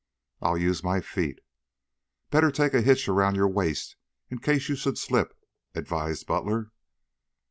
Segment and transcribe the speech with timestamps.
[0.41, 1.37] "I'll use my feet."
[2.31, 3.97] "Better take a hitch around your waist
[4.31, 5.37] in case you should slip,"
[5.75, 6.71] advised Butler.